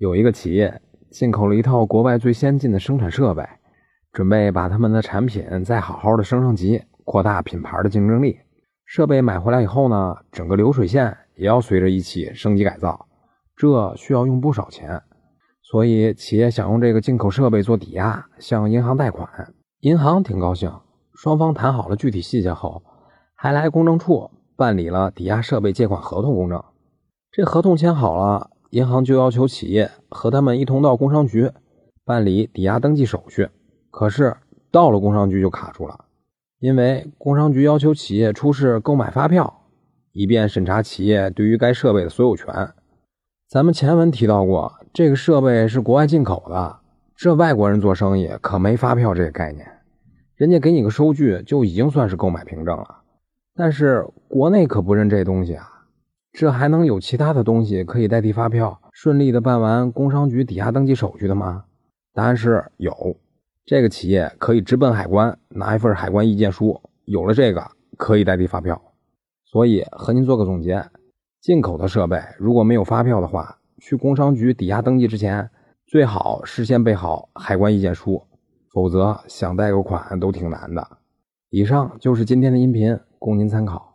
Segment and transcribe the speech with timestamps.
[0.00, 0.80] 有一个企业
[1.10, 3.46] 进口了一套国外最先进的生产设备，
[4.12, 8.38] 准备把他们的产品再好好的升升级，扩大品牌的竞争力。
[8.86, 13.08] 设备买回来以后呢，整个流水线也要随着一起升级改造，
[13.54, 15.02] 这需要用不少钱。
[15.62, 19.28] 所以企业想用这个进口设备做抵押，向银行贷款。
[19.80, 20.72] 银行挺高兴，
[21.12, 22.82] 双方谈好了具体细节后，
[23.34, 26.64] 还来公证处办理了抵押设备借款合同公证。
[27.30, 31.50] 这合同签好了，银行就要求企业和他们一同到工商局
[32.04, 33.48] 办理抵押登记手续。
[33.90, 34.36] 可是
[34.70, 36.04] 到了工商局就卡住了，
[36.60, 39.62] 因为工商局要求企业出示购买发票，
[40.12, 42.46] 以便审查企业对于该设备的所有权。
[43.48, 46.78] 咱们前文提到过，这个设备是国外进口的，
[47.16, 49.66] 这外国人做生意可没发票这个概念，
[50.36, 52.98] 人家给你个收据就已经算是购买凭证了。
[53.56, 55.79] 但是国内可不认这东西啊。
[56.32, 61.64] 这还能有其他的东西可以代替发票，顺利的办完工商局抵押登记手续的吗？
[62.14, 63.16] 答案是有。
[63.66, 68.80] 这个企业可以直奔海关拿一份海关意见书，有了这个可以代替发票。
[69.44, 70.84] 所以和您做个总结：
[71.40, 75.50] 进口的设备如果没有发票的话，去工商局抵押登记之前，
[75.86, 78.22] 最好事先备好海关意见书，
[78.72, 80.86] 否则想贷个款都挺难的。
[81.50, 83.89] 以上就是今天的音频，供您参考。